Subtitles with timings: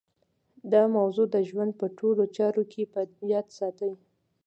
[0.71, 2.99] دا موضوع د ژوند په ټولو چارو کې په
[3.31, 3.93] ياد ساتئ.